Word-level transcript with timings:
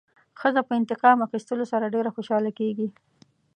ښځه 0.39 0.61
په 0.67 0.73
انتقام 0.79 1.17
اخیستلو 1.27 1.65
سره 1.71 1.91
ډېره 1.95 2.09
خوشحاله 2.15 2.51
کېږي. 2.59 2.87